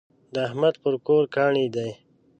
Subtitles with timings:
[0.33, 1.89] د احمد پر کور کاڼی دی.